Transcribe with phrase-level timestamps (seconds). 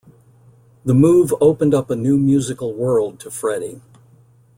[0.83, 3.81] The move opened up a new musical world to Freddie.